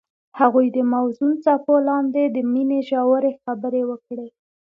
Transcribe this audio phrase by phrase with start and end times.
[0.39, 4.27] هغوی د موزون څپو لاندې د مینې ژورې خبرې وکړې.